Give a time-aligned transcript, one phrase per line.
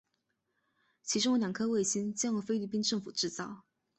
[1.03, 3.61] 其中的两颗卫星将由菲律宾政府制造。